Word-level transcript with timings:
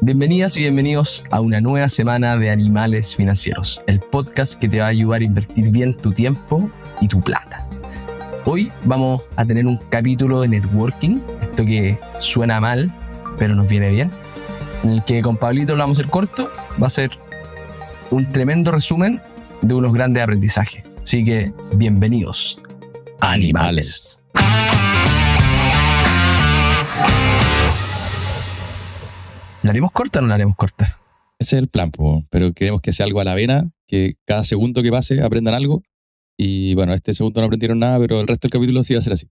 Bienvenidas 0.00 0.56
y 0.56 0.60
bienvenidos 0.60 1.24
a 1.32 1.40
una 1.40 1.60
nueva 1.60 1.88
semana 1.88 2.36
de 2.36 2.50
Animales 2.50 3.16
Financieros, 3.16 3.82
el 3.88 3.98
podcast 3.98 4.54
que 4.54 4.68
te 4.68 4.78
va 4.78 4.86
a 4.86 4.88
ayudar 4.90 5.22
a 5.22 5.24
invertir 5.24 5.70
bien 5.70 5.92
tu 5.92 6.12
tiempo 6.12 6.70
y 7.00 7.08
tu 7.08 7.20
plata. 7.20 7.68
Hoy 8.44 8.70
vamos 8.84 9.28
a 9.34 9.44
tener 9.44 9.66
un 9.66 9.76
capítulo 9.76 10.40
de 10.40 10.48
networking, 10.48 11.18
esto 11.42 11.64
que 11.64 11.98
suena 12.18 12.60
mal, 12.60 12.94
pero 13.38 13.56
nos 13.56 13.68
viene 13.68 13.90
bien, 13.90 14.12
en 14.84 14.90
el 14.90 15.04
que 15.04 15.20
con 15.20 15.36
Pablito 15.36 15.74
lo 15.74 15.82
vamos 15.82 15.98
a 15.98 16.02
hacer 16.02 16.10
corto, 16.10 16.48
va 16.80 16.86
a 16.86 16.90
ser 16.90 17.10
un 18.10 18.30
tremendo 18.30 18.70
resumen 18.70 19.20
de 19.62 19.74
unos 19.74 19.92
grandes 19.92 20.22
aprendizajes. 20.22 20.84
Así 21.02 21.24
que 21.24 21.52
bienvenidos, 21.74 22.62
animales. 23.20 24.24
¿La 29.62 29.70
haremos 29.70 29.92
corta 29.92 30.18
o 30.20 30.22
no 30.22 30.28
la 30.28 30.34
haremos 30.34 30.56
corta? 30.56 31.00
Ese 31.38 31.56
es 31.56 31.62
el 31.62 31.68
plan, 31.68 31.90
po, 31.90 32.24
pero 32.30 32.52
queremos 32.52 32.80
que 32.80 32.92
sea 32.92 33.06
algo 33.06 33.20
a 33.20 33.24
la 33.24 33.34
vena, 33.34 33.62
que 33.86 34.14
cada 34.24 34.44
segundo 34.44 34.82
que 34.82 34.90
pase 34.90 35.22
aprendan 35.22 35.54
algo. 35.54 35.82
Y 36.36 36.74
bueno, 36.74 36.94
este 36.94 37.14
segundo 37.14 37.40
no 37.40 37.46
aprendieron 37.46 37.78
nada, 37.78 37.98
pero 37.98 38.20
el 38.20 38.26
resto 38.26 38.46
del 38.46 38.52
capítulo 38.52 38.82
sí 38.82 38.94
va 38.94 39.00
a 39.00 39.02
ser 39.02 39.12
así. 39.12 39.28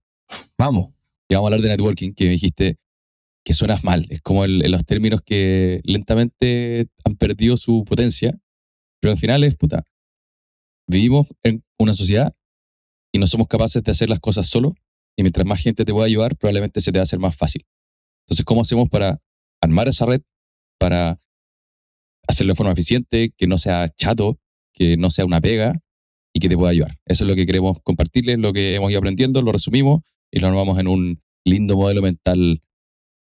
Vamos. 0.58 0.90
Y 1.28 1.34
vamos 1.34 1.46
a 1.46 1.54
hablar 1.54 1.62
de 1.62 1.68
networking, 1.68 2.12
que 2.12 2.24
me 2.24 2.30
dijiste 2.32 2.76
que 3.44 3.52
suenas 3.54 3.84
mal. 3.84 4.06
Es 4.10 4.20
como 4.20 4.44
el- 4.44 4.64
en 4.64 4.70
los 4.70 4.84
términos 4.84 5.20
que 5.24 5.80
lentamente 5.84 6.88
han 7.04 7.16
perdido 7.16 7.56
su 7.56 7.84
potencia, 7.84 8.38
pero 9.00 9.12
al 9.12 9.18
final 9.18 9.44
es 9.44 9.56
puta. 9.56 9.82
Vivimos 10.86 11.28
en 11.42 11.62
una 11.78 11.94
sociedad 11.94 12.34
y 13.12 13.18
no 13.18 13.26
somos 13.26 13.46
capaces 13.48 13.82
de 13.82 13.90
hacer 13.90 14.10
las 14.10 14.18
cosas 14.18 14.46
solos. 14.46 14.72
Y 15.16 15.22
mientras 15.22 15.46
más 15.46 15.60
gente 15.60 15.84
te 15.84 15.92
pueda 15.92 16.06
ayudar, 16.06 16.36
probablemente 16.36 16.80
se 16.80 16.92
te 16.92 16.98
va 16.98 17.02
a 17.02 17.04
hacer 17.04 17.18
más 17.18 17.36
fácil. 17.36 17.66
Entonces, 18.26 18.44
¿cómo 18.44 18.60
hacemos 18.60 18.88
para 18.88 19.18
armar 19.60 19.88
esa 19.88 20.06
red, 20.06 20.20
para 20.78 21.20
hacerlo 22.26 22.52
de 22.52 22.56
forma 22.56 22.72
eficiente, 22.72 23.32
que 23.36 23.46
no 23.46 23.58
sea 23.58 23.88
chato, 23.88 24.38
que 24.72 24.96
no 24.96 25.10
sea 25.10 25.24
una 25.24 25.40
pega 25.40 25.74
y 26.32 26.40
que 26.40 26.48
te 26.48 26.56
pueda 26.56 26.70
ayudar? 26.70 26.96
Eso 27.06 27.24
es 27.24 27.28
lo 27.28 27.34
que 27.34 27.46
queremos 27.46 27.78
compartirles, 27.82 28.38
lo 28.38 28.52
que 28.52 28.74
hemos 28.74 28.90
ido 28.90 28.98
aprendiendo, 28.98 29.42
lo 29.42 29.52
resumimos 29.52 30.00
y 30.30 30.40
lo 30.40 30.48
armamos 30.48 30.78
en 30.78 30.88
un 30.88 31.22
lindo 31.44 31.76
modelo 31.76 32.02
mental 32.02 32.62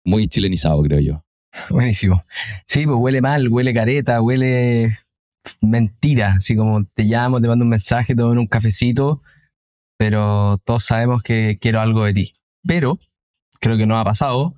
muy 0.06 0.28
chilenizado, 0.28 0.82
creo 0.84 1.00
yo. 1.00 1.26
Buenísimo. 1.70 2.26
Sí, 2.66 2.86
pues 2.86 2.98
huele 3.00 3.22
mal, 3.22 3.48
huele 3.50 3.74
careta, 3.74 4.22
huele 4.22 4.98
mentira. 5.62 6.34
Así 6.38 6.56
como 6.56 6.86
te 6.86 7.04
llamo, 7.04 7.42
te 7.42 7.48
mando 7.48 7.64
un 7.64 7.70
mensaje, 7.70 8.16
te 8.16 8.22
doy 8.22 8.38
un 8.38 8.48
cafecito, 8.48 9.22
pero 9.98 10.58
todos 10.64 10.84
sabemos 10.84 11.24
que 11.24 11.58
quiero 11.60 11.82
algo 11.82 12.06
de 12.06 12.14
ti. 12.14 12.36
Pero 12.66 13.00
creo 13.60 13.78
que 13.78 13.86
no 13.86 13.98
ha 13.98 14.04
pasado, 14.04 14.56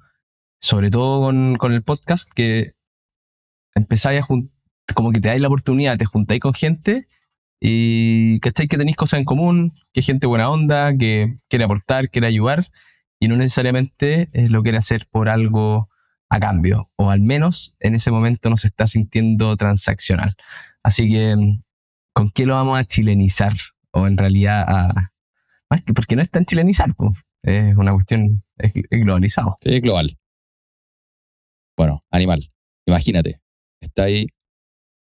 sobre 0.60 0.90
todo 0.92 1.32
con, 1.58 1.74
el 1.74 1.84
podcast, 1.84 2.32
que 2.34 2.74
empezáis 3.76 4.22
a 4.22 4.28
como 4.94 5.12
que 5.12 5.22
te 5.22 5.30
dais 5.30 5.42
la 5.42 5.48
oportunidad, 5.48 5.98
te 5.98 6.06
juntáis 6.06 6.42
con 6.42 6.54
gente 6.54 7.08
y 7.62 8.40
que 8.40 8.52
que 8.52 8.78
tenéis 8.78 8.96
cosas 8.96 9.20
en 9.20 9.26
común, 9.26 9.74
que 9.94 10.02
gente 10.02 10.28
buena 10.28 10.50
onda, 10.50 10.96
que 10.96 11.40
quiere 11.50 11.66
aportar, 11.66 12.10
quiere 12.10 12.28
ayudar 12.28 12.68
y 13.20 13.28
no 13.28 13.36
necesariamente 13.36 14.30
lo 14.50 14.64
quiere 14.64 14.78
hacer 14.78 15.08
por 15.10 15.30
algo 15.30 15.90
a 16.30 16.40
cambio, 16.40 16.92
o 16.96 17.10
al 17.10 17.22
menos 17.22 17.76
en 17.80 17.96
ese 17.96 18.12
momento 18.12 18.50
no 18.50 18.58
se 18.58 18.68
está 18.68 18.86
sintiendo 18.86 19.56
transaccional. 19.58 20.36
Así 20.84 21.10
que, 21.10 21.36
¿con 22.14 22.30
qué 22.30 22.46
lo 22.46 22.54
vamos 22.54 22.80
a 22.80 22.86
chilenizar? 22.86 23.54
O 23.92 24.06
en 24.06 24.18
realidad 24.18 24.64
a... 24.68 25.12
Porque 25.94 26.16
no 26.16 26.22
es 26.22 26.30
tan 26.30 26.46
chilenizar, 26.46 26.94
es 27.44 27.76
una 27.76 27.94
cuestión, 27.94 28.44
es, 28.58 28.74
es 28.76 29.00
globalizado. 29.02 29.58
Sí, 29.62 29.76
es 29.76 29.82
global. 29.82 30.19
Bueno, 31.80 32.04
animal. 32.12 32.52
Imagínate, 32.88 33.40
está 33.80 34.04
ahí, 34.04 34.28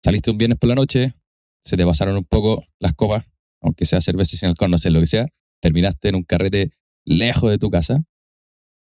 saliste 0.02 0.32
un 0.32 0.38
viernes 0.38 0.58
por 0.58 0.70
la 0.70 0.76
noche, 0.76 1.14
se 1.62 1.76
te 1.76 1.86
pasaron 1.86 2.16
un 2.16 2.24
poco 2.24 2.64
las 2.80 2.94
copas, 2.94 3.30
aunque 3.62 3.84
sea 3.84 4.00
cerveza 4.00 4.38
sin 4.38 4.48
alcohol, 4.48 4.72
no 4.72 4.78
sé, 4.78 4.90
lo 4.90 5.02
que 5.02 5.08
sea, 5.08 5.28
terminaste 5.60 6.08
en 6.08 6.16
un 6.16 6.24
carrete 6.24 6.72
lejos 7.04 7.52
de 7.52 7.58
tu 7.58 7.70
casa, 7.70 8.06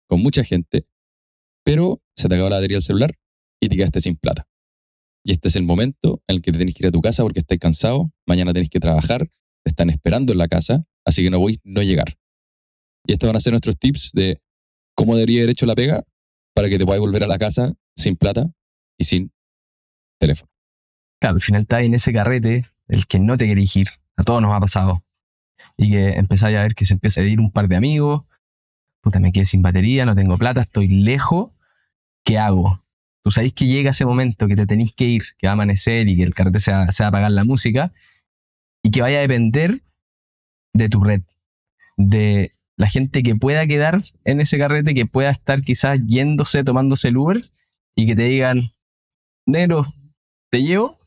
con 0.07 0.23
mucha 0.23 0.43
gente, 0.43 0.87
pero 1.63 2.01
se 2.15 2.27
te 2.27 2.33
acabó 2.33 2.49
la 2.49 2.55
batería 2.55 2.77
del 2.77 2.83
celular 2.83 3.11
y 3.61 3.69
te 3.69 3.75
quedaste 3.75 4.01
sin 4.01 4.15
plata. 4.15 4.47
Y 5.23 5.31
este 5.31 5.49
es 5.49 5.55
el 5.55 5.63
momento 5.63 6.23
en 6.27 6.37
el 6.37 6.41
que 6.41 6.51
te 6.51 6.57
tenés 6.57 6.73
que 6.73 6.85
ir 6.85 6.87
a 6.87 6.91
tu 6.91 7.01
casa 7.01 7.21
porque 7.21 7.41
estás 7.41 7.59
cansado, 7.59 8.11
mañana 8.25 8.53
tenés 8.53 8.71
que 8.71 8.79
trabajar, 8.79 9.27
te 9.63 9.69
están 9.69 9.91
esperando 9.91 10.33
en 10.33 10.39
la 10.39 10.47
casa, 10.47 10.83
así 11.05 11.21
que 11.21 11.29
no 11.29 11.37
voy 11.37 11.59
no 11.63 11.83
llegar. 11.83 12.17
Y 13.05 13.13
estos 13.13 13.29
van 13.29 13.35
a 13.35 13.39
ser 13.39 13.53
nuestros 13.53 13.77
tips 13.77 14.13
de 14.13 14.41
cómo 14.95 15.13
debería 15.13 15.41
haber 15.41 15.51
hecho 15.51 15.67
la 15.67 15.75
pega 15.75 16.03
para 16.55 16.69
que 16.69 16.79
te 16.79 16.85
puedas 16.87 16.99
volver 16.99 17.23
a 17.23 17.27
la 17.27 17.37
casa 17.37 17.75
sin 18.03 18.15
plata 18.15 18.51
y 18.97 19.05
sin 19.05 19.31
teléfono. 20.19 20.51
Claro, 21.19 21.35
al 21.35 21.41
final 21.41 21.61
está 21.61 21.81
en 21.81 21.93
ese 21.93 22.13
carrete 22.13 22.65
el 22.87 23.07
que 23.07 23.19
no 23.19 23.37
te 23.37 23.45
quiere 23.45 23.61
ir. 23.61 23.87
A 24.17 24.23
todos 24.23 24.41
nos 24.41 24.53
ha 24.53 24.59
pasado. 24.59 25.03
Y 25.77 25.91
que 25.91 26.17
empezáis 26.17 26.57
a 26.57 26.61
ver 26.61 26.75
que 26.75 26.85
se 26.85 26.93
empieza 26.93 27.21
a 27.21 27.23
ir 27.23 27.39
un 27.39 27.51
par 27.51 27.67
de 27.67 27.75
amigos. 27.75 28.23
Puta, 29.01 29.19
me 29.19 29.31
quedé 29.31 29.45
sin 29.45 29.61
batería, 29.61 30.05
no 30.05 30.15
tengo 30.15 30.37
plata, 30.37 30.61
estoy 30.61 30.87
lejos. 30.87 31.51
¿Qué 32.23 32.37
hago? 32.37 32.85
Tú 33.23 33.31
sabéis 33.31 33.53
que 33.53 33.67
llega 33.67 33.91
ese 33.91 34.05
momento 34.05 34.47
que 34.47 34.55
te 34.55 34.65
tenéis 34.65 34.93
que 34.93 35.05
ir, 35.05 35.23
que 35.37 35.47
va 35.47 35.51
a 35.51 35.53
amanecer 35.53 36.07
y 36.09 36.17
que 36.17 36.23
el 36.23 36.33
carrete 36.33 36.59
se 36.59 36.71
va, 36.71 36.91
se 36.91 37.03
va 37.03 37.07
a 37.07 37.09
apagar 37.09 37.31
la 37.31 37.45
música 37.45 37.93
y 38.81 38.91
que 38.91 39.01
vaya 39.01 39.17
a 39.17 39.21
depender 39.21 39.81
de 40.73 40.89
tu 40.89 41.01
red, 41.01 41.21
de 41.95 42.51
la 42.75 42.87
gente 42.87 43.23
que 43.23 43.35
pueda 43.35 43.65
quedar 43.65 44.01
en 44.25 44.41
ese 44.41 44.57
carrete, 44.57 44.93
que 44.93 45.05
pueda 45.05 45.29
estar 45.29 45.61
quizás 45.61 45.99
yéndose, 46.05 46.63
tomándose 46.63 47.09
el 47.09 47.17
Uber 47.17 47.49
y 47.95 48.05
que 48.07 48.15
te 48.15 48.23
digan, 48.23 48.71
negro, 49.45 49.85
te 50.49 50.63
llevo. 50.63 50.97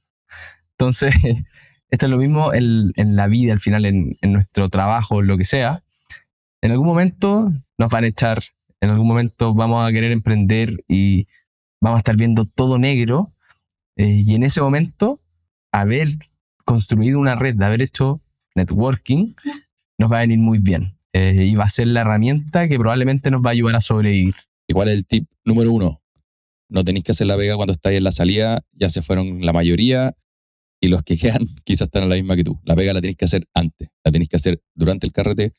Entonces, 0.72 1.14
esto 1.90 2.06
es 2.06 2.10
lo 2.10 2.18
mismo 2.18 2.52
en, 2.52 2.92
en 2.96 3.16
la 3.16 3.26
vida, 3.28 3.52
al 3.52 3.60
final, 3.60 3.84
en, 3.84 4.16
en 4.20 4.32
nuestro 4.32 4.68
trabajo, 4.68 5.22
lo 5.22 5.36
que 5.38 5.44
sea. 5.44 5.84
En 6.62 6.72
algún 6.72 6.86
momento 6.86 7.52
nos 7.78 7.90
van 7.90 8.04
a 8.04 8.08
echar, 8.08 8.42
en 8.80 8.90
algún 8.90 9.06
momento 9.08 9.54
vamos 9.54 9.88
a 9.88 9.92
querer 9.92 10.12
emprender 10.12 10.70
y 10.88 11.26
vamos 11.80 11.96
a 11.96 12.00
estar 12.00 12.16
viendo 12.16 12.44
todo 12.44 12.78
negro. 12.78 13.32
eh, 13.96 14.22
y 14.24 14.34
en 14.34 14.42
ese 14.42 14.60
momento, 14.60 15.20
haber 15.72 16.08
construido 16.64 17.18
una 17.20 17.36
red, 17.36 17.54
de 17.54 17.64
haber 17.64 17.82
hecho 17.82 18.20
networking, 18.54 19.34
nos 19.98 20.12
va 20.12 20.18
a 20.18 20.20
venir 20.20 20.38
muy 20.38 20.58
bien. 20.58 20.98
Eh, 21.12 21.46
y 21.46 21.54
va 21.54 21.64
a 21.64 21.70
ser 21.70 21.88
la 21.88 22.02
herramienta 22.02 22.68
que 22.68 22.78
probablemente 22.78 23.30
nos 23.30 23.40
va 23.42 23.50
a 23.50 23.52
ayudar 23.52 23.76
a 23.76 23.80
sobrevivir. 23.80 24.34
Igual 24.68 24.88
el 24.88 25.06
tip 25.06 25.28
número 25.44 25.72
uno, 25.72 26.02
no 26.68 26.84
tenéis 26.84 27.04
que 27.04 27.12
hacer 27.12 27.26
la 27.26 27.36
pega 27.36 27.56
cuando 27.56 27.72
estáis 27.72 27.98
en 27.98 28.04
la 28.04 28.12
salida, 28.12 28.60
ya 28.72 28.88
se 28.88 29.02
fueron 29.02 29.44
la 29.44 29.52
mayoría 29.52 30.12
y 30.80 30.88
los 30.88 31.02
que 31.02 31.16
quedan 31.18 31.46
quizás 31.64 31.86
están 31.86 32.04
a 32.04 32.06
la 32.06 32.16
misma 32.16 32.36
que 32.36 32.44
tú. 32.44 32.60
La 32.64 32.74
pega 32.74 32.92
la 32.92 33.00
tenéis 33.00 33.16
que 33.16 33.24
hacer 33.24 33.46
antes, 33.54 33.88
la 34.04 34.12
tenéis 34.12 34.28
que 34.28 34.36
hacer 34.36 34.60
durante 34.74 35.06
el 35.06 35.12
carrete, 35.12 35.52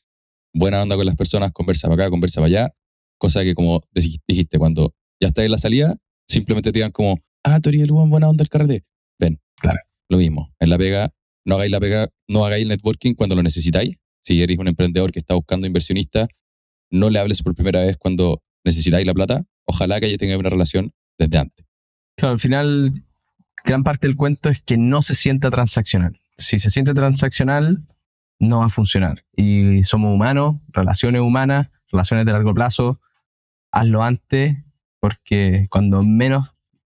buena 0.54 0.82
onda 0.82 0.96
con 0.96 1.06
las 1.06 1.16
personas, 1.16 1.52
conversa 1.52 1.88
para 1.88 2.02
acá, 2.04 2.10
conversa 2.10 2.40
para 2.40 2.46
allá, 2.46 2.74
cosa 3.18 3.42
que 3.42 3.54
como 3.54 3.80
dij- 3.94 4.20
dijiste, 4.26 4.58
cuando 4.58 4.94
ya 5.20 5.28
estáis 5.28 5.46
en 5.46 5.52
la 5.52 5.58
salida, 5.58 5.96
simplemente 6.28 6.70
te 6.72 6.78
digan 6.78 6.90
como, 6.92 7.18
ah, 7.44 7.60
tú 7.60 7.68
eres 7.70 7.82
el 7.82 7.92
buen 7.92 8.10
buena 8.10 8.28
onda 8.28 8.42
del 8.42 8.48
carrete, 8.48 8.82
ven, 9.18 9.40
Claro. 9.56 9.78
lo 10.08 10.18
mismo, 10.18 10.52
en 10.60 10.70
la 10.70 10.78
pega, 10.78 11.12
no 11.44 11.54
hagáis 11.56 11.70
la 11.70 11.80
pega, 11.80 12.08
no 12.28 12.44
hagáis 12.44 12.62
el 12.62 12.68
networking 12.68 13.14
cuando 13.14 13.34
lo 13.34 13.42
necesitáis, 13.42 13.96
si 14.22 14.42
eres 14.42 14.58
un 14.58 14.68
emprendedor 14.68 15.10
que 15.10 15.18
está 15.18 15.34
buscando 15.34 15.66
inversionistas, 15.66 16.28
no 16.90 17.10
le 17.10 17.18
hables 17.18 17.42
por 17.42 17.54
primera 17.54 17.80
vez 17.80 17.96
cuando 17.96 18.42
necesitáis 18.64 19.06
la 19.06 19.14
plata, 19.14 19.44
ojalá 19.66 20.00
que 20.00 20.10
ya 20.10 20.16
tengáis 20.16 20.38
una 20.38 20.48
relación 20.50 20.92
desde 21.18 21.38
antes. 21.38 21.66
Claro, 22.16 22.32
al 22.32 22.38
final, 22.38 22.92
gran 23.64 23.82
parte 23.82 24.06
del 24.06 24.16
cuento 24.16 24.48
es 24.48 24.60
que 24.60 24.78
no 24.78 25.02
se 25.02 25.14
sienta 25.14 25.50
transaccional. 25.50 26.20
Si 26.36 26.58
se 26.58 26.70
siente 26.70 26.94
transaccional, 26.94 27.84
no 28.38 28.60
va 28.60 28.66
a 28.66 28.70
funcionar. 28.70 29.24
Y 29.34 29.84
somos 29.84 30.14
humanos, 30.14 30.56
relaciones 30.68 31.20
humanas, 31.20 31.68
relaciones 31.90 32.24
de 32.24 32.32
largo 32.32 32.54
plazo. 32.54 33.00
Hazlo 33.72 34.02
antes, 34.02 34.56
porque 35.00 35.66
cuando 35.70 36.02
menos 36.02 36.54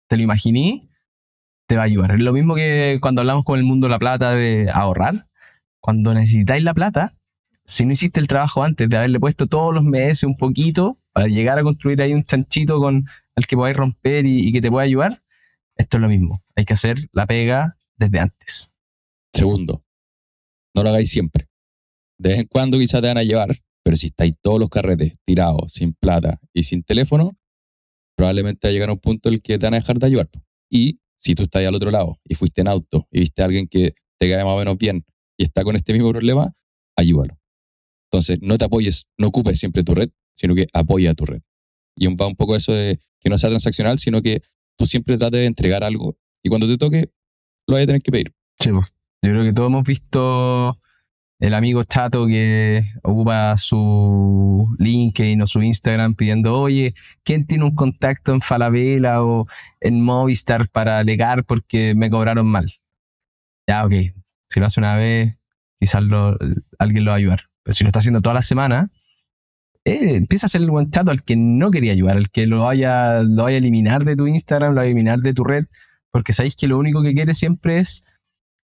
te 0.09 0.17
lo 0.17 0.23
imaginí, 0.23 0.91
te 1.67 1.77
va 1.77 1.83
a 1.83 1.87
ayudar. 1.87 2.13
Es 2.13 2.23
lo 2.23 2.33
mismo 2.33 2.55
que 2.55 2.99
cuando 3.01 3.21
hablamos 3.21 3.45
con 3.45 3.59
el 3.59 3.65
mundo 3.65 3.87
de 3.87 3.93
la 3.93 3.99
plata 3.99 4.35
de 4.35 4.71
ahorrar. 4.73 5.29
Cuando 5.81 6.13
necesitáis 6.13 6.63
la 6.65 6.75
plata, 6.75 7.15
si 7.65 7.87
no 7.87 7.93
hiciste 7.93 8.21
el 8.21 8.27
trabajo 8.27 8.65
antes 8.65 8.89
de 8.89 8.97
haberle 8.97 9.21
puesto 9.21 9.47
todos 9.47 9.75
los 9.75 9.85
meses 9.85 10.25
un 10.25 10.37
poquito 10.37 10.99
para 11.19 11.27
llegar 11.27 11.59
a 11.59 11.65
construir 11.65 12.01
ahí 12.01 12.15
un 12.15 12.23
chanchito 12.23 12.79
con 12.79 13.05
el 13.35 13.47
que 13.49 13.57
podáis 13.57 13.77
romper 13.77 14.25
y, 14.25 14.53
que 14.53 14.61
te 14.61 14.71
pueda 14.71 14.85
ayudar, 14.85 15.21
esto 15.75 15.97
es 15.97 16.01
lo 16.01 16.09
mismo. 16.09 16.45
Hay 16.55 16.65
que 16.65 16.75
hacer 16.75 16.97
la 17.11 17.27
pega 17.27 17.77
desde 17.97 18.21
antes. 18.21 18.73
Segundo, 19.33 19.85
no 20.77 20.85
lo 20.85 20.91
hagáis 20.91 21.11
siempre. 21.11 21.47
De 22.21 22.29
vez 22.29 22.39
en 22.39 22.47
cuando 22.47 22.79
quizás 22.79 23.01
te 23.01 23.09
van 23.09 23.19
a 23.19 23.25
llevar, 23.25 23.49
pero 23.83 23.97
si 23.97 24.07
estáis 24.07 24.35
todos 24.41 24.61
los 24.61 24.69
carretes 24.69 25.15
tirados, 25.25 25.73
sin 25.73 25.93
plata 25.93 26.39
y 26.53 26.63
sin 26.63 26.85
teléfono, 26.85 27.37
probablemente 28.17 28.69
va 28.69 28.71
a 28.71 28.73
llegar 28.73 28.91
a 28.91 28.93
un 28.93 29.01
punto 29.01 29.29
en 29.29 29.35
el 29.35 29.43
que 29.43 29.59
te 29.59 29.67
van 29.67 29.75
a 29.75 29.79
dejar 29.79 29.99
de 29.99 30.07
ayudar. 30.07 30.31
Y 30.71 31.01
si 31.17 31.35
tú 31.35 31.43
estás 31.43 31.67
al 31.67 31.75
otro 31.75 31.91
lado 31.91 32.21
y 32.29 32.37
fuiste 32.37 32.61
en 32.61 32.69
auto 32.69 33.09
y 33.11 33.19
viste 33.19 33.43
a 33.43 33.47
alguien 33.47 33.67
que 33.67 33.93
te 34.21 34.31
cae 34.31 34.45
más 34.45 34.55
o 34.55 34.59
menos 34.59 34.79
bien 34.79 35.05
y 35.37 35.43
está 35.43 35.65
con 35.65 35.75
este 35.75 35.95
mismo 35.95 36.13
problema, 36.13 36.53
ayúdalo. 36.97 37.41
Entonces, 38.05 38.39
no 38.41 38.57
te 38.57 38.67
apoyes, 38.67 39.09
no 39.19 39.27
ocupes 39.27 39.59
siempre 39.59 39.83
tu 39.83 39.97
red, 39.97 40.11
sino 40.39 40.55
que 40.55 40.67
apoya 40.73 41.11
a 41.11 41.15
tu 41.15 41.27
red. 41.27 41.41
Y 41.97 42.07
va 42.15 42.27
un 42.27 42.37
poco 42.37 42.55
eso 42.55 42.73
de 42.73 42.99
que 43.21 43.29
no 43.29 43.37
sea 43.37 43.51
transaccional, 43.51 43.99
sino 43.99 44.23
que 44.23 44.41
tú 44.77 44.87
siempre 44.87 45.19
trates 45.19 45.41
de 45.41 45.47
entregar 45.47 45.83
algo 45.83 46.17
y 46.43 46.49
cuando 46.49 46.67
te 46.67 46.79
toque, 46.79 47.11
lo 47.67 47.75
vas 47.75 47.83
a 47.83 47.87
tener 47.87 48.03
que 48.03 48.13
pedir. 48.13 48.33
Sí. 48.59 48.71
Yo 48.71 48.83
creo 49.21 49.45
que 49.45 49.53
todos 49.53 49.69
hemos 49.69 49.85
visto 49.85 50.79
el 51.41 51.55
amigo 51.55 51.83
chato 51.85 52.27
que 52.27 52.85
ocupa 53.03 53.57
su 53.57 54.75
LinkedIn 54.79 55.43
o 55.43 55.47
su 55.47 55.63
Instagram 55.63 56.15
pidiendo, 56.15 56.59
oye, 56.59 56.95
¿quién 57.25 57.47
tiene 57.47 57.65
un 57.65 57.75
contacto 57.75 58.33
en 58.33 58.41
Falabella 58.41 59.23
o 59.23 59.47
en 59.81 60.01
Movistar 60.01 60.69
para 60.69 60.99
alegar 61.01 61.45
porque 61.45 61.95
me 61.95 62.11
cobraron 62.11 62.47
mal? 62.47 62.73
Ya, 63.69 63.85
ok. 63.85 63.95
Si 64.49 64.61
lo 64.61 64.67
hace 64.67 64.81
una 64.81 64.97
vez, 64.97 65.37
quizás 65.77 66.03
alguien 66.79 67.05
lo 67.05 67.11
va 67.11 67.15
a 67.15 67.19
ayudar. 67.19 67.51
Pero 67.63 67.75
si 67.75 67.85
lo 67.85 67.89
está 67.89 67.99
haciendo 67.99 68.23
toda 68.23 68.35
la 68.35 68.43
semana, 68.43 68.91
eh, 69.89 70.17
empieza 70.17 70.47
a 70.47 70.49
ser 70.51 70.61
el 70.61 70.71
buen 70.71 70.91
chato 70.91 71.11
al 71.11 71.23
que 71.23 71.37
no 71.37 71.71
quería 71.71 71.93
ayudar, 71.93 72.17
al 72.17 72.31
que 72.31 72.47
lo 72.47 72.63
vaya, 72.63 73.23
lo 73.23 73.45
vaya 73.45 73.57
a 73.57 73.59
eliminar 73.59 74.05
de 74.05 74.17
tu 74.17 74.27
Instagram, 74.27 74.71
lo 74.71 74.77
vaya 74.77 74.89
a 74.89 74.91
eliminar 74.91 75.21
de 75.21 75.33
tu 75.33 75.45
red, 75.45 75.65
porque 76.11 76.33
sabéis 76.33 76.57
que 76.57 76.67
lo 76.67 76.79
único 76.79 77.03
que 77.03 77.15
quiere 77.15 77.33
siempre 77.33 77.79
es 77.79 78.05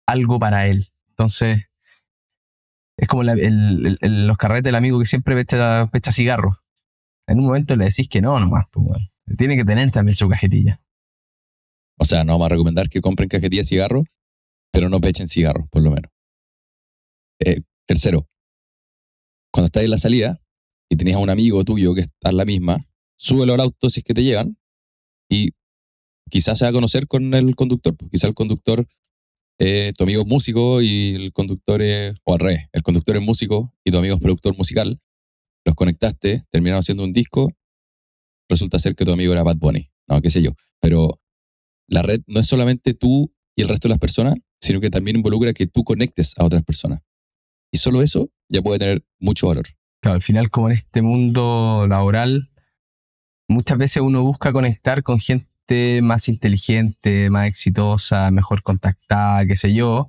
algo 0.07 0.39
para 0.39 0.67
él. 0.69 0.89
Entonces, 1.09 1.65
es 2.97 3.09
como 3.09 3.25
los 3.25 4.37
carretes 4.37 4.65
del 4.65 4.75
amigo 4.75 4.99
que 4.99 5.07
siempre 5.07 5.35
pecha, 5.35 5.89
pecha 5.91 6.13
cigarros. 6.13 6.59
En 7.27 7.39
un 7.41 7.47
momento 7.47 7.75
le 7.77 7.87
decís 7.87 8.09
que 8.09 8.21
no, 8.21 8.39
nomás. 8.39 8.67
Pues, 8.71 9.03
Tiene 9.37 9.57
que 9.57 9.65
tener 9.65 9.91
también 9.91 10.17
su 10.17 10.29
cajetilla. 10.29 10.81
O 11.99 12.05
sea, 12.05 12.25
no 12.25 12.33
vamos 12.33 12.47
a 12.47 12.49
recomendar 12.51 12.89
que 12.89 13.01
compren 13.01 13.29
cajetilla 13.29 13.63
de 13.63 13.69
cigarros, 13.69 14.05
pero 14.73 14.89
no 14.89 15.01
pechen 15.01 15.29
cigarros, 15.29 15.69
por 15.69 15.83
lo 15.83 15.91
menos. 15.91 16.11
Eh, 17.41 17.61
tercero, 17.87 18.29
cuando 19.53 19.67
estás 19.67 19.83
en 19.83 19.91
la 19.91 19.99
salida 19.99 20.41
y 20.89 20.97
tenías 20.97 21.17
a 21.17 21.21
un 21.21 21.31
amigo 21.31 21.65
tuyo 21.65 21.95
que 21.95 22.03
está 22.03 22.31
en 22.31 22.37
la 22.37 22.45
misma, 22.45 22.85
súbelo 23.17 23.55
al 23.55 23.61
auto 23.61 23.91
si 23.91 24.01
es 24.01 24.05
que 24.05 24.15
te 24.15 24.23
llegan 24.23 24.57
y 25.29 25.51
quizás 26.31 26.59
se 26.59 26.65
va 26.65 26.71
a 26.71 26.73
conocer 26.73 27.07
con 27.07 27.35
el 27.35 27.55
conductor. 27.57 27.97
Pues, 27.97 28.11
quizás 28.11 28.29
el 28.29 28.35
conductor 28.35 28.87
tu 29.59 30.05
amigo 30.05 30.23
es 30.23 30.29
músico 30.29 30.81
y 30.81 31.15
el 31.17 31.33
conductor 31.33 31.83
es, 31.83 32.15
o 32.25 32.35
al 32.35 32.41
revés, 32.41 32.69
el 32.73 32.83
conductor 32.83 33.17
es 33.17 33.23
músico 33.23 33.75
y 33.85 33.91
tu 33.91 33.99
amigo 33.99 34.15
es 34.15 34.21
productor 34.21 34.57
musical, 34.57 35.01
los 35.65 35.75
conectaste, 35.75 36.45
terminaron 36.51 36.79
haciendo 36.81 37.03
un 37.03 37.13
disco, 37.13 37.51
resulta 38.49 38.79
ser 38.79 38.95
que 38.95 39.05
tu 39.05 39.13
amigo 39.13 39.33
era 39.33 39.43
Bad 39.43 39.57
Bunny, 39.57 39.91
no, 40.09 40.21
qué 40.21 40.31
sé 40.31 40.43
yo, 40.43 40.53
pero 40.81 41.21
la 41.89 42.03
red 42.03 42.21
no 42.27 42.39
es 42.41 42.47
solamente 42.47 42.95
tú 42.95 43.35
y 43.57 43.63
el 43.63 43.69
resto 43.69 43.89
de 43.89 43.95
las 43.95 43.99
personas, 43.99 44.37
sino 44.61 44.81
que 44.81 44.91
también 44.91 45.17
involucra 45.17 45.53
que 45.53 45.67
tú 45.67 45.83
conectes 45.83 46.35
a 46.39 46.45
otras 46.45 46.63
personas. 46.63 47.01
Y 47.73 47.79
solo 47.79 48.03
eso 48.03 48.31
ya 48.49 48.63
puede 48.63 48.79
tener 48.79 49.05
mucho 49.19 49.49
valor. 49.49 49.67
Claro, 50.01 50.15
al 50.15 50.23
final 50.23 50.51
como 50.51 50.69
en 50.69 50.75
este 50.75 51.03
mundo 51.03 51.87
laboral, 51.89 52.51
muchas 53.49 53.79
veces 53.79 54.03
uno 54.03 54.23
busca 54.23 54.53
conectar 54.53 55.03
con 55.03 55.19
gente 55.19 56.01
más 56.03 56.29
inteligente, 56.29 57.31
más 57.31 57.49
exitosa, 57.49 58.31
mejor 58.31 58.63
contactada, 58.63 59.45
qué 59.47 59.57
sé 59.57 59.75
yo. 59.75 60.07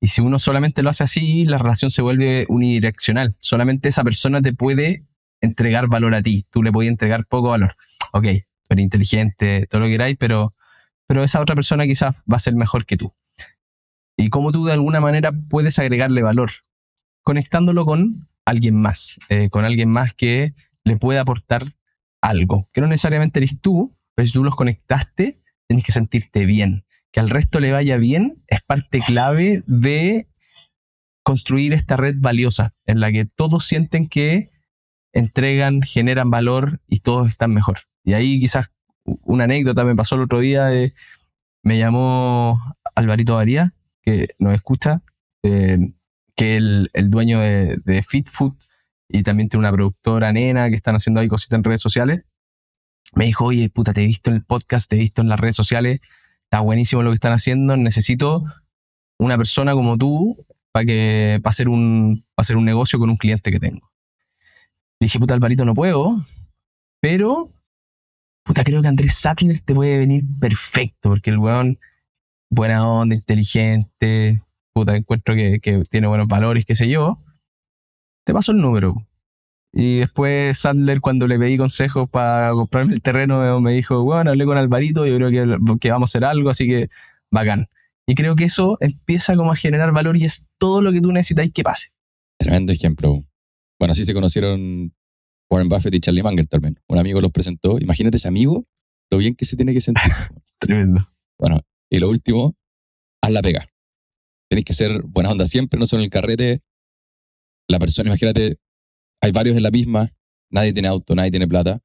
Y 0.00 0.08
si 0.08 0.20
uno 0.20 0.38
solamente 0.38 0.82
lo 0.82 0.90
hace 0.90 1.04
así, 1.04 1.44
la 1.44 1.58
relación 1.58 1.90
se 1.90 2.02
vuelve 2.02 2.46
unidireccional. 2.48 3.34
Solamente 3.38 3.88
esa 3.88 4.04
persona 4.04 4.42
te 4.42 4.52
puede 4.52 5.04
entregar 5.40 5.88
valor 5.88 6.14
a 6.14 6.22
ti. 6.22 6.46
Tú 6.50 6.62
le 6.62 6.72
puedes 6.72 6.90
entregar 6.90 7.26
poco 7.26 7.50
valor. 7.50 7.74
Ok, 8.12 8.24
tú 8.24 8.68
eres 8.70 8.82
inteligente, 8.82 9.66
todo 9.68 9.80
lo 9.80 9.86
que 9.86 9.92
queráis, 9.92 10.16
pero, 10.18 10.54
pero 11.06 11.24
esa 11.24 11.40
otra 11.40 11.54
persona 11.54 11.84
quizás 11.84 12.16
va 12.30 12.36
a 12.36 12.40
ser 12.40 12.54
mejor 12.54 12.86
que 12.86 12.96
tú. 12.96 13.12
Y 14.16 14.28
cómo 14.28 14.52
tú 14.52 14.64
de 14.64 14.72
alguna 14.72 15.00
manera 15.00 15.32
puedes 15.48 15.78
agregarle 15.78 16.22
valor, 16.22 16.50
conectándolo 17.22 17.84
con 17.84 18.28
alguien 18.52 18.76
más, 18.80 19.18
eh, 19.28 19.50
con 19.50 19.64
alguien 19.64 19.90
más 19.90 20.14
que 20.14 20.54
le 20.84 20.96
pueda 20.96 21.22
aportar 21.22 21.64
algo, 22.20 22.68
que 22.72 22.80
no 22.80 22.86
necesariamente 22.86 23.40
eres 23.40 23.60
tú, 23.60 23.96
pero 24.14 24.26
si 24.26 24.32
tú 24.32 24.44
los 24.44 24.54
conectaste, 24.54 25.42
tienes 25.66 25.84
que 25.84 25.92
sentirte 25.92 26.44
bien. 26.46 26.84
Que 27.10 27.20
al 27.20 27.30
resto 27.30 27.60
le 27.60 27.72
vaya 27.72 27.98
bien 27.98 28.42
es 28.46 28.62
parte 28.62 29.00
clave 29.00 29.62
de 29.66 30.28
construir 31.22 31.72
esta 31.72 31.96
red 31.96 32.16
valiosa, 32.18 32.74
en 32.86 33.00
la 33.00 33.12
que 33.12 33.26
todos 33.26 33.66
sienten 33.66 34.08
que 34.08 34.50
entregan, 35.12 35.82
generan 35.82 36.30
valor 36.30 36.80
y 36.86 37.00
todos 37.00 37.28
están 37.28 37.52
mejor. 37.52 37.80
Y 38.04 38.14
ahí 38.14 38.40
quizás 38.40 38.72
una 39.04 39.44
anécdota 39.44 39.84
me 39.84 39.94
pasó 39.94 40.14
el 40.14 40.22
otro 40.22 40.40
día, 40.40 40.68
me 41.62 41.78
llamó 41.78 42.76
Alvarito 42.94 43.36
Varía, 43.36 43.74
que 44.02 44.28
nos 44.38 44.54
escucha, 44.54 45.02
eh, 45.42 45.78
el, 46.42 46.90
dueño 47.08 47.40
de, 47.40 47.78
de 47.84 48.02
FitFood 48.02 48.54
y 49.08 49.22
también 49.22 49.48
tiene 49.48 49.60
una 49.60 49.72
productora 49.72 50.32
nena 50.32 50.68
que 50.68 50.76
están 50.76 50.96
haciendo 50.96 51.20
ahí 51.20 51.28
cositas 51.28 51.58
en 51.58 51.64
redes 51.64 51.80
sociales 51.80 52.24
me 53.14 53.26
dijo, 53.26 53.44
oye, 53.44 53.68
puta, 53.68 53.92
te 53.92 54.02
he 54.02 54.06
visto 54.06 54.30
en 54.30 54.36
el 54.36 54.44
podcast, 54.44 54.88
te 54.88 54.96
he 54.96 55.00
visto 55.00 55.22
en 55.22 55.28
las 55.28 55.38
redes 55.38 55.56
sociales, 55.56 56.00
está 56.44 56.60
buenísimo 56.60 57.02
lo 57.02 57.10
que 57.10 57.14
están 57.14 57.32
haciendo, 57.32 57.76
necesito 57.76 58.44
una 59.18 59.36
persona 59.36 59.74
como 59.74 59.98
tú 59.98 60.44
para 60.72 60.86
que 60.86 61.38
para 61.42 61.52
hacer 61.52 61.68
un 61.68 62.24
para 62.34 62.44
hacer 62.44 62.56
un 62.56 62.64
negocio 62.64 62.98
con 62.98 63.10
un 63.10 63.16
cliente 63.16 63.50
que 63.50 63.60
tengo. 63.60 63.92
dije, 65.00 65.18
puta, 65.18 65.34
Alvarito, 65.34 65.64
no 65.64 65.74
puedo, 65.74 66.16
pero 67.00 67.52
puta, 68.44 68.64
creo 68.64 68.82
que 68.82 68.88
Andrés 68.88 69.14
Sattler 69.14 69.60
te 69.60 69.74
puede 69.74 69.98
venir 69.98 70.24
perfecto, 70.40 71.10
porque 71.10 71.30
el 71.30 71.38
weón, 71.38 71.78
buena 72.50 72.88
onda, 72.88 73.14
inteligente, 73.14 74.40
puta, 74.72 74.96
encuentro 74.96 75.34
que, 75.34 75.60
que 75.60 75.82
tiene 75.90 76.06
buenos 76.06 76.26
valores, 76.28 76.64
qué 76.64 76.74
sé 76.74 76.88
yo. 76.88 77.22
Te 78.24 78.32
paso 78.32 78.52
el 78.52 78.58
número. 78.58 78.96
Y 79.72 80.00
después 80.00 80.58
Sandler, 80.58 81.00
cuando 81.00 81.26
le 81.26 81.38
pedí 81.38 81.56
consejos 81.56 82.08
para 82.10 82.52
comprarme 82.52 82.92
el 82.92 83.00
terreno, 83.00 83.60
me 83.60 83.72
dijo, 83.72 84.04
bueno, 84.04 84.30
hablé 84.30 84.44
con 84.44 84.58
Alvarito, 84.58 85.06
yo 85.06 85.16
creo 85.16 85.30
que, 85.30 85.78
que 85.80 85.90
vamos 85.90 86.10
a 86.10 86.10
hacer 86.10 86.24
algo, 86.24 86.50
así 86.50 86.66
que 86.66 86.88
bacán. 87.30 87.68
Y 88.06 88.14
creo 88.14 88.36
que 88.36 88.44
eso 88.44 88.76
empieza 88.80 89.34
como 89.36 89.52
a 89.52 89.56
generar 89.56 89.92
valor 89.92 90.16
y 90.16 90.24
es 90.24 90.48
todo 90.58 90.82
lo 90.82 90.92
que 90.92 91.00
tú 91.00 91.10
necesitas 91.10 91.48
que 91.54 91.62
pase. 91.62 91.90
Tremendo 92.38 92.72
ejemplo. 92.72 93.24
Bueno, 93.78 93.92
así 93.92 94.04
se 94.04 94.12
conocieron 94.12 94.92
Warren 95.50 95.68
Buffett 95.68 95.94
y 95.94 96.00
Charlie 96.00 96.22
Munger 96.22 96.46
también. 96.46 96.78
Un 96.88 96.98
amigo 96.98 97.20
los 97.20 97.30
presentó. 97.30 97.78
Imagínate 97.78 98.18
ese 98.18 98.28
amigo, 98.28 98.66
lo 99.10 99.18
bien 99.18 99.34
que 99.34 99.46
se 99.46 99.56
tiene 99.56 99.72
que 99.72 99.80
sentir. 99.80 100.12
Tremendo. 100.58 101.06
Bueno, 101.38 101.60
y 101.88 101.98
lo 101.98 102.10
último, 102.10 102.54
haz 103.22 103.30
la 103.30 103.40
pega. 103.40 103.66
Tienes 104.52 104.66
que 104.66 104.74
ser 104.74 105.00
buena 105.04 105.30
onda 105.30 105.46
siempre, 105.46 105.80
no 105.80 105.86
solo 105.86 106.02
en 106.02 106.04
el 106.04 106.10
carrete. 106.10 106.60
La 107.68 107.78
persona, 107.78 108.10
imagínate, 108.10 108.58
hay 109.22 109.32
varios 109.32 109.56
en 109.56 109.62
la 109.62 109.70
misma, 109.70 110.10
nadie 110.50 110.74
tiene 110.74 110.88
auto, 110.88 111.14
nadie 111.14 111.30
tiene 111.30 111.48
plata, 111.48 111.80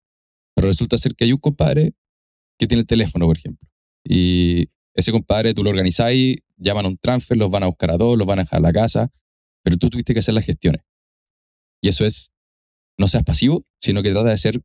pero 0.54 0.68
resulta 0.68 0.98
ser 0.98 1.16
que 1.16 1.24
hay 1.24 1.32
un 1.32 1.38
compadre 1.38 1.94
que 2.60 2.68
tiene 2.68 2.82
el 2.82 2.86
teléfono, 2.86 3.26
por 3.26 3.38
ejemplo. 3.38 3.66
Y 4.04 4.66
ese 4.94 5.14
compadre 5.14 5.54
tú 5.54 5.64
lo 5.64 5.70
organizáis, 5.70 6.40
llaman 6.58 6.84
a 6.84 6.88
un 6.90 6.98
transfer, 6.98 7.38
los 7.38 7.50
van 7.50 7.64
a 7.64 7.68
buscar 7.68 7.92
a 7.92 7.96
dos, 7.96 8.18
los 8.18 8.28
van 8.28 8.40
a 8.40 8.42
dejar 8.42 8.60
a 8.60 8.64
la 8.64 8.74
casa, 8.74 9.14
pero 9.64 9.78
tú 9.78 9.90
tuviste 9.90 10.14
que 10.14 10.20
hacer 10.20 10.34
las 10.34 10.44
gestiones. 10.44 10.82
Y 11.82 11.88
eso 11.88 12.06
es, 12.06 12.34
no 12.98 13.08
seas 13.08 13.24
pasivo, 13.24 13.64
sino 13.80 14.04
que 14.04 14.12
trata 14.12 14.28
de 14.28 14.34
hacer, 14.34 14.62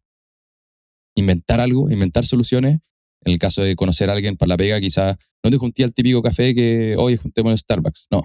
inventar 1.15 1.61
algo, 1.61 1.89
inventar 1.89 2.27
soluciones. 2.27 2.81
En 3.25 3.33
el 3.35 3.39
caso 3.39 3.63
de 3.63 3.77
conocer 3.77 4.11
a 4.11 4.15
alguien 4.15 4.37
para 4.37 4.49
la 4.49 4.57
pega, 4.57 4.81
quizás 4.81 5.17
no 5.43 5.51
te 5.51 5.57
junté 5.57 5.85
al 5.85 5.93
típico 5.93 6.23
café 6.23 6.55
que, 6.55 6.95
hoy 6.97 7.17
juntemos 7.17 7.51
en 7.53 7.59
Starbucks. 7.59 8.07
No. 8.11 8.23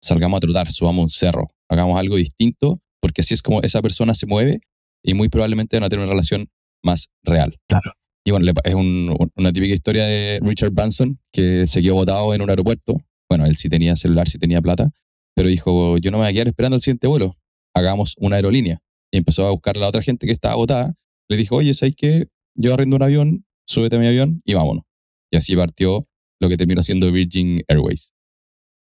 Salgamos 0.00 0.38
a 0.38 0.40
trotar, 0.40 0.70
subamos 0.70 1.02
un 1.04 1.10
cerro, 1.10 1.48
hagamos 1.68 1.98
algo 1.98 2.16
distinto 2.16 2.80
porque 3.00 3.22
así 3.22 3.34
es 3.34 3.42
como 3.42 3.62
esa 3.62 3.80
persona 3.82 4.14
se 4.14 4.26
mueve 4.26 4.60
y 5.02 5.14
muy 5.14 5.28
probablemente 5.28 5.76
van 5.76 5.84
a 5.84 5.88
tener 5.88 6.04
una 6.04 6.12
relación 6.12 6.48
más 6.82 7.10
real. 7.22 7.54
Claro. 7.68 7.92
Y 8.24 8.32
bueno, 8.32 8.50
es 8.64 8.74
una 8.74 9.52
típica 9.52 9.72
historia 9.72 10.04
de 10.04 10.40
Richard 10.42 10.72
Branson, 10.72 11.16
que 11.30 11.66
se 11.68 11.80
quedó 11.80 11.94
botado 11.94 12.34
en 12.34 12.42
un 12.42 12.50
aeropuerto. 12.50 12.94
Bueno, 13.28 13.46
él 13.46 13.54
sí 13.54 13.68
tenía 13.68 13.94
celular, 13.94 14.28
sí 14.28 14.38
tenía 14.38 14.60
plata, 14.60 14.90
pero 15.34 15.48
dijo, 15.48 15.96
yo 15.98 16.10
no 16.10 16.18
me 16.18 16.24
voy 16.24 16.30
a 16.30 16.32
quedar 16.32 16.48
esperando 16.48 16.74
el 16.74 16.82
siguiente 16.82 17.06
vuelo, 17.06 17.36
hagamos 17.72 18.16
una 18.18 18.36
aerolínea. 18.36 18.78
Y 19.12 19.18
empezó 19.18 19.46
a 19.46 19.52
buscar 19.52 19.76
a 19.76 19.80
la 19.80 19.88
otra 19.88 20.02
gente 20.02 20.26
que 20.26 20.32
estaba 20.32 20.56
botada. 20.56 20.92
Le 21.28 21.36
dijo, 21.36 21.54
oye, 21.54 21.72
¿sabes 21.74 21.94
qué? 21.96 22.26
Yo 22.56 22.74
arrendo 22.74 22.96
un 22.96 23.02
avión, 23.02 23.46
súbete 23.68 23.94
a 23.94 23.98
mi 24.00 24.06
avión 24.06 24.42
y 24.44 24.54
vámonos. 24.54 24.82
Y 25.30 25.36
así 25.36 25.54
partió 25.54 26.08
lo 26.40 26.48
que 26.48 26.56
terminó 26.56 26.82
siendo 26.82 27.10
Virgin 27.10 27.62
Airways. 27.68 28.12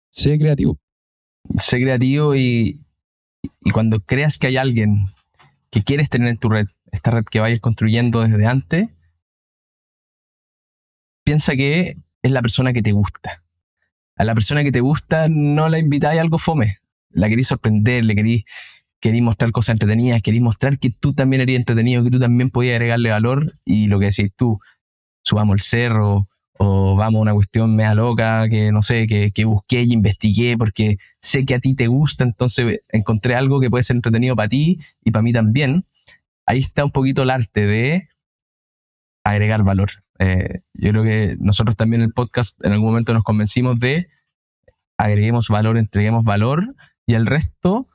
Sé 0.09 0.37
creativo. 0.39 0.79
Sé 1.57 1.79
creativo 1.79 2.35
y, 2.35 2.81
cuando 3.73 3.99
creas 3.99 4.37
que 4.37 4.47
hay 4.47 4.57
alguien 4.57 5.07
que 5.69 5.83
quieres 5.83 6.09
tener 6.09 6.29
en 6.29 6.37
tu 6.37 6.49
red, 6.49 6.67
esta 6.91 7.11
red 7.11 7.25
que 7.25 7.39
vayas 7.39 7.59
construyendo 7.59 8.21
desde 8.21 8.47
antes, 8.47 8.89
piensa 11.23 11.55
que 11.55 11.97
es 12.21 12.31
la 12.31 12.41
persona 12.41 12.73
que 12.73 12.81
te 12.81 12.91
gusta. 12.91 13.43
A 14.15 14.23
la 14.23 14.33
persona 14.33 14.63
que 14.63 14.71
te 14.71 14.79
gusta 14.79 15.27
no 15.29 15.69
la 15.69 15.77
invitáis 15.77 16.19
a 16.19 16.21
algo 16.21 16.37
fome. 16.37 16.77
La 17.09 17.27
queréis 17.27 17.47
sorprender, 17.47 18.05
le 18.05 18.15
queréis 18.15 18.45
mostrar 19.21 19.51
cosas 19.51 19.73
entretenidas, 19.73 20.21
queréis 20.21 20.41
mostrar 20.41 20.79
que 20.79 20.89
tú 20.89 21.13
también 21.13 21.41
eres 21.41 21.57
entretenido, 21.57 22.03
que 22.03 22.09
tú 22.09 22.19
también 22.19 22.49
podías 22.49 22.75
agregarle 22.75 23.11
valor. 23.11 23.53
Y 23.65 23.87
lo 23.87 23.99
que 23.99 24.05
decís 24.05 24.31
tú, 24.35 24.59
subamos 25.21 25.55
el 25.55 25.61
cerro, 25.61 26.29
o 26.57 26.95
vamos 26.95 27.19
a 27.19 27.21
una 27.21 27.33
cuestión 27.33 27.75
mea 27.75 27.93
loca 27.93 28.47
que 28.49 28.71
no 28.71 28.81
sé, 28.81 29.07
que, 29.07 29.45
busqué 29.45 29.83
y 29.83 29.93
investigué 29.93 30.57
porque 30.57 30.97
sé 31.19 31.45
que 31.45 31.55
a 31.55 31.59
ti 31.59 31.75
te 31.75 31.87
gusta, 31.87 32.23
entonces 32.23 32.81
encontré 32.89 33.35
algo 33.35 33.59
que 33.59 33.69
puede 33.69 33.83
ser 33.83 33.97
entretenido 33.97 34.35
para 34.35 34.49
ti 34.49 34.77
y 35.03 35.11
para 35.11 35.23
mí 35.23 35.33
también. 35.33 35.85
Ahí 36.45 36.59
está 36.59 36.85
un 36.85 36.91
poquito 36.91 37.23
el 37.23 37.31
arte 37.31 37.67
de 37.67 38.09
agregar 39.23 39.63
valor. 39.63 39.89
Eh, 40.19 40.61
yo 40.73 40.91
creo 40.91 41.03
que 41.03 41.35
nosotros 41.39 41.75
también 41.75 42.01
en 42.01 42.07
el 42.07 42.13
podcast 42.13 42.63
en 42.63 42.71
algún 42.71 42.89
momento 42.89 43.13
nos 43.13 43.23
convencimos 43.23 43.79
de 43.79 44.07
agreguemos 44.97 45.49
valor, 45.49 45.77
entreguemos 45.77 46.23
valor 46.23 46.75
y 47.05 47.15
el 47.15 47.25
resto 47.25 47.89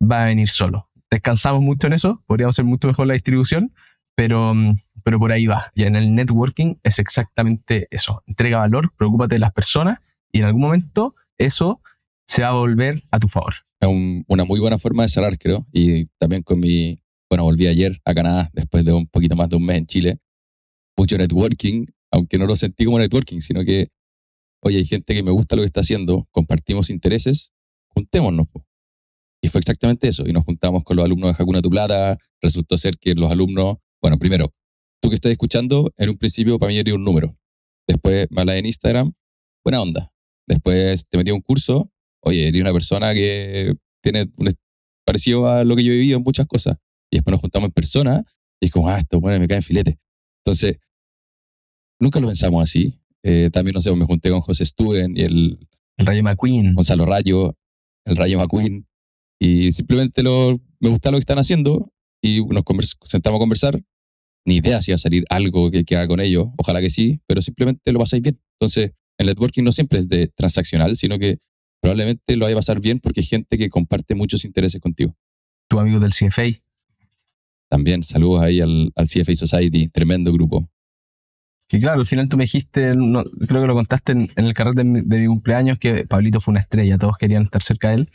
va 0.00 0.22
a 0.22 0.26
venir 0.26 0.48
solo. 0.48 0.88
Descansamos 1.10 1.60
mucho 1.60 1.88
en 1.88 1.94
eso, 1.94 2.22
podríamos 2.26 2.54
hacer 2.54 2.64
mucho 2.64 2.86
mejor 2.86 3.06
la 3.06 3.14
distribución, 3.14 3.74
pero, 4.14 4.54
mm, 4.54 4.74
pero 5.02 5.18
por 5.18 5.32
ahí 5.32 5.46
va. 5.46 5.70
Y 5.74 5.84
en 5.84 5.96
el 5.96 6.14
networking 6.14 6.76
es 6.82 6.98
exactamente 6.98 7.88
eso. 7.90 8.22
Entrega 8.26 8.58
valor, 8.58 8.92
preocúpate 8.96 9.36
de 9.36 9.40
las 9.40 9.52
personas 9.52 9.98
y 10.32 10.40
en 10.40 10.44
algún 10.44 10.62
momento 10.62 11.14
eso 11.38 11.80
se 12.24 12.42
va 12.42 12.48
a 12.48 12.52
volver 12.52 13.02
a 13.10 13.18
tu 13.18 13.28
favor. 13.28 13.54
Es 13.80 13.88
una 13.88 14.44
muy 14.44 14.60
buena 14.60 14.78
forma 14.78 15.02
de 15.04 15.08
cerrar, 15.08 15.38
creo. 15.38 15.66
Y 15.72 16.06
también 16.18 16.42
con 16.42 16.60
mi, 16.60 16.98
bueno, 17.28 17.44
volví 17.44 17.66
ayer 17.66 17.98
a 18.04 18.14
Canadá 18.14 18.48
después 18.52 18.84
de 18.84 18.92
un 18.92 19.06
poquito 19.06 19.36
más 19.36 19.48
de 19.48 19.56
un 19.56 19.64
mes 19.64 19.78
en 19.78 19.86
Chile. 19.86 20.18
Mucho 20.96 21.16
networking, 21.16 21.86
aunque 22.12 22.38
no 22.38 22.46
lo 22.46 22.56
sentí 22.56 22.84
como 22.84 22.98
networking, 22.98 23.40
sino 23.40 23.64
que, 23.64 23.88
oye, 24.62 24.78
hay 24.78 24.84
gente 24.84 25.14
que 25.14 25.22
me 25.22 25.30
gusta 25.30 25.56
lo 25.56 25.62
que 25.62 25.66
está 25.66 25.80
haciendo, 25.80 26.28
compartimos 26.30 26.90
intereses, 26.90 27.52
juntémonos. 27.88 28.46
Y 29.42 29.48
fue 29.48 29.60
exactamente 29.60 30.08
eso. 30.08 30.28
Y 30.28 30.32
nos 30.32 30.44
juntamos 30.44 30.84
con 30.84 30.96
los 30.96 31.04
alumnos 31.04 31.36
de 31.36 31.42
Hakuna 31.42 31.62
Tu 31.62 31.70
Plata. 31.70 32.18
Resultó 32.42 32.76
ser 32.76 32.98
que 32.98 33.14
los 33.14 33.30
alumnos, 33.30 33.78
bueno, 34.02 34.18
primero, 34.18 34.52
tú 35.00 35.08
que 35.08 35.14
estás 35.14 35.32
escuchando, 35.32 35.92
en 35.96 36.10
un 36.10 36.16
principio 36.16 36.58
para 36.58 36.70
mí 36.70 36.78
era 36.78 36.94
un 36.94 37.04
número. 37.04 37.36
Después 37.86 38.26
me 38.30 38.40
hablas 38.40 38.56
en 38.56 38.66
Instagram, 38.66 39.12
buena 39.64 39.82
onda. 39.82 40.12
Después 40.46 41.08
te 41.08 41.18
metí 41.18 41.30
a 41.30 41.34
un 41.34 41.40
curso, 41.40 41.90
oye, 42.22 42.48
eres 42.48 42.60
una 42.60 42.72
persona 42.72 43.14
que 43.14 43.74
tiene 44.02 44.30
un 44.36 44.52
parecido 45.04 45.48
a 45.48 45.64
lo 45.64 45.76
que 45.76 45.84
yo 45.84 45.92
he 45.92 45.96
vivido 45.96 46.18
en 46.18 46.24
muchas 46.24 46.46
cosas. 46.46 46.76
Y 47.10 47.16
después 47.16 47.32
nos 47.32 47.40
juntamos 47.40 47.68
en 47.68 47.72
persona 47.72 48.22
y 48.60 48.66
es 48.66 48.72
como, 48.72 48.88
ah, 48.88 48.98
esto 48.98 49.20
bueno, 49.20 49.38
me 49.40 49.48
cae 49.48 49.58
en 49.58 49.62
filete. 49.62 49.98
Entonces, 50.44 50.78
nunca 51.98 52.20
lo 52.20 52.28
pensamos 52.28 52.62
así. 52.62 53.00
Eh, 53.22 53.50
también, 53.52 53.74
no 53.74 53.80
sé, 53.80 53.94
me 53.94 54.04
junté 54.04 54.30
con 54.30 54.40
José 54.40 54.64
Studen 54.64 55.16
y 55.16 55.22
el, 55.22 55.68
el 55.96 56.06
Rayo 56.06 56.22
McQueen. 56.22 56.74
Gonzalo 56.74 57.06
Rayo, 57.06 57.56
el 58.04 58.16
Rayo 58.16 58.38
McQueen. 58.38 58.86
Y 59.40 59.72
simplemente 59.72 60.22
lo, 60.22 60.60
me 60.80 60.90
gusta 60.90 61.10
lo 61.10 61.16
que 61.16 61.20
están 61.20 61.38
haciendo 61.38 61.92
y 62.22 62.44
nos 62.44 62.64
sentamos 63.04 63.38
a 63.38 63.40
conversar. 63.40 63.82
Ni 64.46 64.56
idea 64.56 64.80
si 64.80 64.90
va 64.90 64.96
a 64.96 64.98
salir 64.98 65.24
algo 65.28 65.70
que, 65.70 65.84
que 65.84 65.96
haga 65.96 66.08
con 66.08 66.20
ellos. 66.20 66.48
Ojalá 66.56 66.80
que 66.80 66.90
sí, 66.90 67.20
pero 67.26 67.42
simplemente 67.42 67.92
lo 67.92 67.98
pasáis 67.98 68.22
bien. 68.22 68.40
Entonces, 68.58 68.92
el 69.18 69.26
networking 69.26 69.62
no 69.62 69.72
siempre 69.72 69.98
es 69.98 70.08
de 70.08 70.28
transaccional, 70.28 70.96
sino 70.96 71.18
que 71.18 71.38
probablemente 71.80 72.36
lo 72.36 72.46
vaya 72.46 72.54
a 72.54 72.58
pasar 72.58 72.80
bien 72.80 73.00
porque 73.00 73.20
hay 73.20 73.26
gente 73.26 73.58
que 73.58 73.68
comparte 73.68 74.14
muchos 74.14 74.44
intereses 74.44 74.80
contigo. 74.80 75.14
Tu 75.68 75.78
amigo 75.78 75.98
del 75.98 76.12
CFA. 76.12 76.44
También 77.68 78.02
saludos 78.02 78.42
ahí 78.42 78.60
al, 78.60 78.92
CFA 78.96 79.34
Society, 79.34 79.88
tremendo 79.88 80.32
grupo. 80.32 80.68
Que 81.68 81.78
claro, 81.78 82.00
al 82.00 82.06
final 82.06 82.28
tú 82.28 82.36
me 82.36 82.44
dijiste, 82.44 82.94
creo 83.46 83.62
que 83.62 83.66
lo 83.66 83.74
contaste 83.74 84.12
en, 84.12 84.30
el 84.34 84.54
carrete 84.54 84.82
de 84.82 85.18
mi, 85.18 85.26
cumpleaños, 85.26 85.78
que 85.78 86.04
Pablito 86.06 86.40
fue 86.40 86.52
una 86.52 86.60
estrella, 86.60 86.98
todos 86.98 87.16
querían 87.16 87.44
estar 87.44 87.62
cerca 87.62 87.90
de 87.90 87.94
él. 87.94 88.08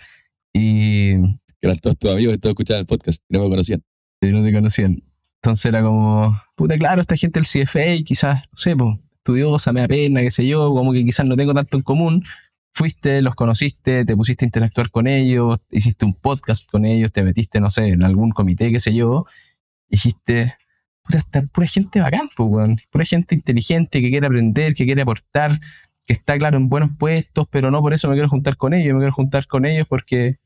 Y. 0.53 1.21
Que 1.59 1.67
eran 1.67 1.79
todos 1.79 1.97
tus 1.97 2.11
amigos 2.11 2.33
que 2.33 2.39
todos 2.39 2.51
escuchaban 2.51 2.81
el 2.81 2.85
podcast 2.85 3.23
y 3.29 3.33
no 3.33 3.43
me 3.43 3.49
conocían. 3.49 3.81
Y 4.21 4.27
no 4.27 4.43
te 4.43 4.51
conocían. 4.51 5.01
Entonces 5.45 5.65
era 5.65 5.83
como, 5.83 6.35
puta, 6.55 6.75
claro, 6.75 7.01
esta 7.01 7.15
gente 7.15 7.39
del 7.39 7.45
CFA, 7.45 8.03
quizás, 8.03 8.37
no 8.51 8.57
sé, 8.57 8.75
pues, 8.75 8.97
estudiosa, 9.17 9.71
me 9.73 9.81
da 9.81 9.87
pena, 9.87 10.21
qué 10.21 10.31
sé 10.31 10.47
yo, 10.47 10.73
como 10.73 10.91
que 10.91 11.05
quizás 11.05 11.23
no 11.27 11.35
tengo 11.35 11.53
tanto 11.53 11.77
en 11.77 11.83
común. 11.83 12.23
Fuiste, 12.73 13.21
los 13.21 13.35
conociste, 13.35 14.05
te 14.05 14.17
pusiste 14.17 14.43
a 14.43 14.47
interactuar 14.47 14.89
con 14.89 15.05
ellos, 15.05 15.59
hiciste 15.69 16.03
un 16.03 16.15
podcast 16.15 16.67
con 16.67 16.83
ellos, 16.83 17.11
te 17.11 17.21
metiste, 17.21 17.59
no 17.59 17.69
sé, 17.69 17.89
en 17.89 18.03
algún 18.03 18.31
comité, 18.31 18.71
qué 18.71 18.79
sé 18.79 18.95
yo, 18.95 19.27
dijiste, 19.87 20.55
puta, 21.03 21.19
está 21.19 21.43
pura 21.43 21.67
gente 21.67 21.99
bacán, 21.99 22.27
pues, 22.35 22.87
pura 22.87 23.05
gente 23.05 23.35
inteligente 23.35 24.01
que 24.01 24.09
quiere 24.09 24.25
aprender, 24.25 24.73
que 24.73 24.85
quiere 24.85 25.03
aportar, 25.03 25.59
que 26.07 26.13
está 26.13 26.39
claro 26.39 26.57
en 26.57 26.69
buenos 26.69 26.89
puestos, 26.97 27.45
pero 27.51 27.69
no 27.69 27.83
por 27.83 27.93
eso 27.93 28.09
me 28.09 28.15
quiero 28.15 28.29
juntar 28.29 28.57
con 28.57 28.73
ellos, 28.73 28.95
me 28.95 28.99
quiero 28.99 29.13
juntar 29.13 29.45
con 29.45 29.67
ellos 29.67 29.85
porque 29.87 30.39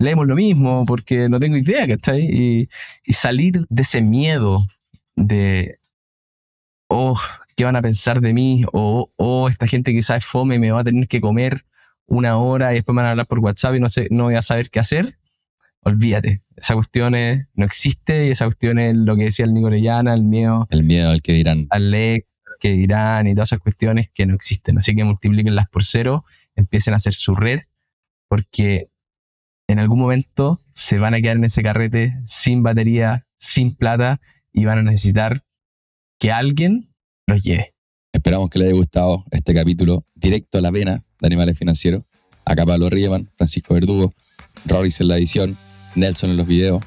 leemos 0.00 0.26
lo 0.26 0.34
mismo, 0.34 0.84
porque 0.86 1.28
no 1.28 1.38
tengo 1.38 1.56
idea, 1.56 1.86
¿cachai? 1.86 2.22
Y, 2.22 2.68
y 3.04 3.12
salir 3.12 3.64
de 3.68 3.82
ese 3.82 4.02
miedo 4.02 4.66
de 5.14 5.80
oh, 6.90 7.18
¿qué 7.56 7.64
van 7.64 7.76
a 7.76 7.82
pensar 7.82 8.20
de 8.20 8.34
mí? 8.34 8.64
O, 8.72 9.08
oh, 9.16 9.48
esta 9.48 9.66
gente 9.66 9.92
quizás 9.92 10.18
es 10.18 10.26
fome, 10.26 10.58
me 10.58 10.72
va 10.72 10.80
a 10.80 10.84
tener 10.84 11.08
que 11.08 11.20
comer 11.20 11.64
una 12.06 12.36
hora 12.36 12.72
y 12.72 12.76
después 12.76 12.94
me 12.94 13.02
van 13.02 13.06
a 13.06 13.10
hablar 13.12 13.26
por 13.26 13.38
WhatsApp 13.38 13.76
y 13.76 13.80
no, 13.80 13.88
sé, 13.88 14.08
no 14.10 14.24
voy 14.24 14.34
a 14.34 14.42
saber 14.42 14.70
qué 14.70 14.80
hacer. 14.80 15.16
Olvídate, 15.82 16.42
esa 16.56 16.74
cuestión 16.74 17.14
no 17.54 17.64
existe 17.64 18.26
y 18.26 18.30
esa 18.30 18.44
cuestión 18.44 18.78
es 18.78 18.94
lo 18.94 19.16
que 19.16 19.24
decía 19.24 19.46
el 19.46 19.54
Nico 19.54 19.68
Orellana, 19.68 20.12
el 20.12 20.24
miedo. 20.24 20.66
El 20.70 20.84
miedo 20.84 21.10
al 21.10 21.22
que 21.22 21.32
dirán. 21.32 21.68
Al 21.70 21.90
lex, 21.90 22.26
que 22.58 22.72
dirán 22.72 23.28
y 23.28 23.34
todas 23.34 23.50
esas 23.50 23.60
cuestiones 23.60 24.10
que 24.12 24.26
no 24.26 24.34
existen. 24.34 24.76
Así 24.76 24.94
que 24.94 25.04
multiplíquenlas 25.04 25.68
por 25.70 25.84
cero, 25.84 26.24
empiecen 26.56 26.92
a 26.92 26.96
hacer 26.96 27.14
su 27.14 27.34
red, 27.34 27.60
porque 28.28 28.90
en 29.70 29.78
algún 29.78 30.00
momento 30.00 30.62
se 30.72 30.98
van 30.98 31.14
a 31.14 31.20
quedar 31.20 31.36
en 31.36 31.44
ese 31.44 31.62
carrete 31.62 32.14
sin 32.24 32.62
batería, 32.62 33.26
sin 33.36 33.74
plata 33.74 34.20
y 34.52 34.64
van 34.64 34.78
a 34.78 34.82
necesitar 34.82 35.42
que 36.18 36.32
alguien 36.32 36.92
los 37.26 37.42
lleve. 37.42 37.74
Esperamos 38.12 38.50
que 38.50 38.58
les 38.58 38.68
haya 38.68 38.76
gustado 38.76 39.24
este 39.30 39.54
capítulo 39.54 40.04
directo 40.14 40.58
a 40.58 40.60
la 40.60 40.70
vena 40.70 41.04
de 41.20 41.26
Animales 41.26 41.56
Financieros. 41.56 42.02
Acá 42.44 42.66
Pablo 42.66 42.90
Riemann, 42.90 43.30
Francisco 43.36 43.74
Verdugo, 43.74 44.12
Roris 44.66 45.00
en 45.00 45.08
la 45.08 45.16
edición, 45.16 45.56
Nelson 45.94 46.30
en 46.30 46.36
los 46.36 46.48
videos. 46.48 46.82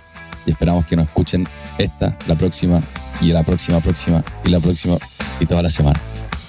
Y 0.46 0.52
esperamos 0.52 0.86
que 0.86 0.98
nos 0.98 1.08
escuchen 1.08 1.48
esta, 1.78 2.18
la 2.28 2.36
próxima, 2.36 2.84
y 3.22 3.28
la 3.28 3.44
próxima, 3.44 3.80
próxima, 3.80 4.24
y 4.44 4.50
la 4.50 4.60
próxima, 4.60 4.98
y 5.40 5.46
toda 5.46 5.62
la 5.62 5.70
semana. 5.70 6.00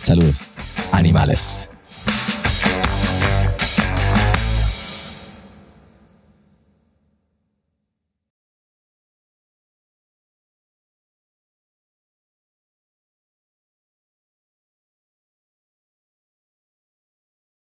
Saludos. 0.03 0.47
Animales. 0.91 1.71